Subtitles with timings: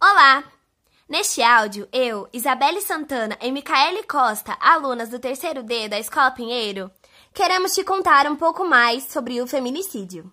[0.00, 0.42] Olá!
[1.08, 6.90] Neste áudio, eu, Isabelle Santana e Micaele Costa, alunas do terceiro D da Escola Pinheiro,
[7.32, 10.32] queremos te contar um pouco mais sobre o feminicídio.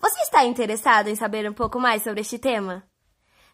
[0.00, 2.82] Você está interessado em saber um pouco mais sobre este tema?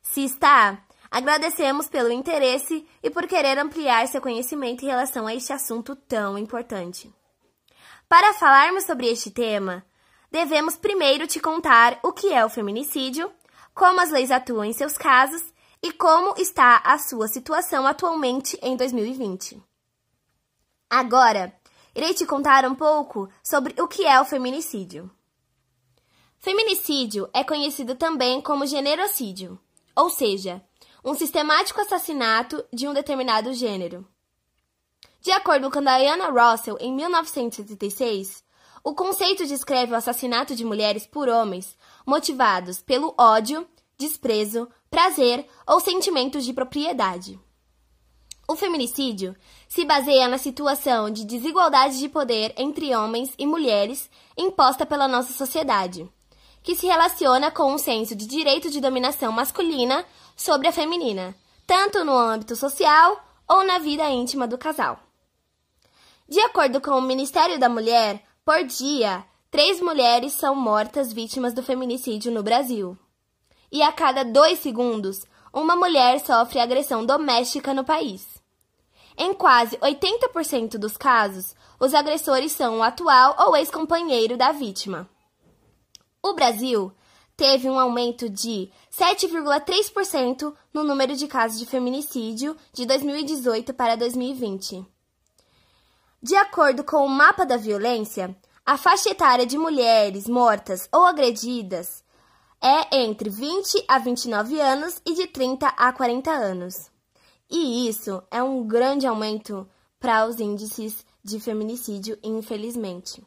[0.00, 0.78] Se está,
[1.10, 6.38] agradecemos pelo interesse e por querer ampliar seu conhecimento em relação a este assunto tão
[6.38, 7.12] importante.
[8.08, 9.84] Para falarmos sobre este tema,
[10.30, 13.32] devemos primeiro te contar o que é o feminicídio,
[13.74, 15.42] como as leis atuam em seus casos
[15.82, 19.60] e como está a sua situação atualmente em 2020.
[20.88, 21.52] Agora,
[21.96, 25.10] irei te contar um pouco sobre o que é o feminicídio.
[26.38, 29.58] Feminicídio é conhecido também como generocídio,
[29.96, 30.62] ou seja,
[31.04, 34.06] um sistemático assassinato de um determinado gênero.
[35.26, 38.44] De acordo com Diana Russell, em 1986,
[38.84, 41.76] o conceito descreve o assassinato de mulheres por homens
[42.06, 43.66] motivados pelo ódio,
[43.98, 47.40] desprezo, prazer ou sentimentos de propriedade.
[48.46, 49.34] O feminicídio
[49.68, 55.32] se baseia na situação de desigualdade de poder entre homens e mulheres imposta pela nossa
[55.32, 56.08] sociedade,
[56.62, 60.06] que se relaciona com um senso de direito de dominação masculina
[60.36, 61.34] sobre a feminina,
[61.66, 65.05] tanto no âmbito social ou na vida íntima do casal.
[66.28, 71.62] De acordo com o Ministério da Mulher, por dia, três mulheres são mortas vítimas do
[71.62, 72.98] feminicídio no Brasil.
[73.70, 78.42] E a cada dois segundos, uma mulher sofre agressão doméstica no país.
[79.16, 85.08] Em quase 80% dos casos, os agressores são o atual ou ex-companheiro da vítima.
[86.20, 86.92] O Brasil
[87.36, 94.95] teve um aumento de 7,3% no número de casos de feminicídio de 2018 para 2020.
[96.26, 102.02] De acordo com o mapa da violência, a faixa etária de mulheres mortas ou agredidas
[102.60, 106.90] é entre 20 a 29 anos e de 30 a 40 anos.
[107.48, 109.68] E isso é um grande aumento
[110.00, 113.24] para os índices de feminicídio, infelizmente.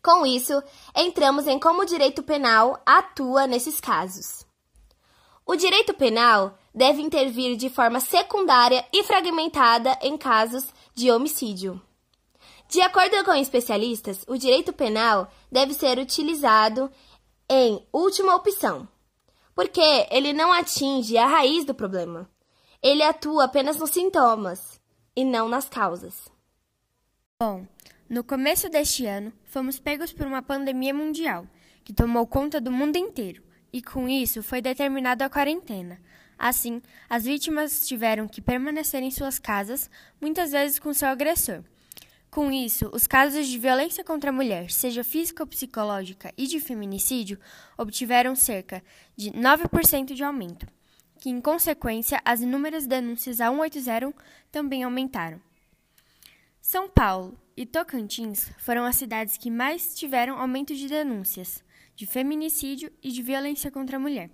[0.00, 0.62] Com isso,
[0.94, 4.46] entramos em como o direito penal atua nesses casos.
[5.44, 11.80] O direito penal deve intervir de forma secundária e fragmentada em casos de homicídio.
[12.68, 16.90] De acordo com especialistas, o direito penal deve ser utilizado
[17.48, 18.86] em última opção,
[19.54, 19.80] porque
[20.10, 22.30] ele não atinge a raiz do problema.
[22.82, 24.80] Ele atua apenas nos sintomas
[25.16, 26.28] e não nas causas.
[27.40, 27.66] Bom,
[28.08, 31.46] no começo deste ano, fomos pegos por uma pandemia mundial
[31.82, 33.42] que tomou conta do mundo inteiro,
[33.72, 36.00] e com isso foi determinada a quarentena.
[36.38, 41.62] Assim, as vítimas tiveram que permanecer em suas casas, muitas vezes com seu agressor.
[42.30, 46.60] Com isso, os casos de violência contra a mulher, seja física ou psicológica, e de
[46.60, 47.38] feminicídio
[47.76, 48.82] obtiveram cerca
[49.16, 50.66] de 9% de aumento,
[51.18, 54.14] que, em consequência, as inúmeras denúncias a 180
[54.50, 55.40] também aumentaram.
[56.62, 61.64] São Paulo e Tocantins foram as cidades que mais tiveram aumento de denúncias
[62.00, 64.30] de feminicídio e de violência contra a mulher.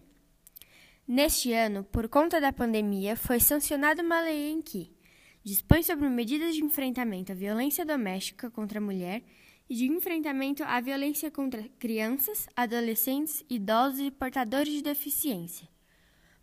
[1.04, 4.94] Neste ano, por conta da pandemia, foi sancionada uma lei em que
[5.42, 9.24] dispõe sobre medidas de enfrentamento à violência doméstica contra a mulher
[9.68, 15.68] e de enfrentamento à violência contra crianças, adolescentes, idosos e portadores de deficiência.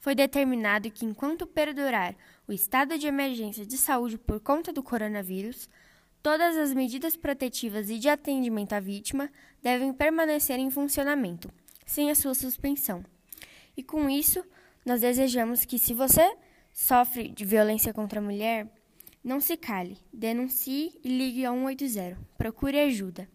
[0.02, 5.70] Foi determinado que, enquanto perdurar o estado de emergência de saúde por conta do coronavírus,
[6.24, 9.30] todas as medidas protetivas e de atendimento à vítima
[9.62, 11.52] devem permanecer em funcionamento,
[11.86, 13.04] sem a sua suspensão.
[13.76, 14.44] E com isso,
[14.86, 16.36] nós desejamos que, se você
[16.72, 18.68] sofre de violência contra a mulher,
[19.22, 22.18] não se cale, denuncie e ligue ao 180.
[22.38, 23.28] Procure ajuda.